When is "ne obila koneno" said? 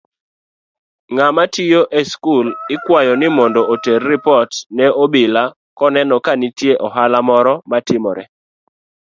4.75-6.15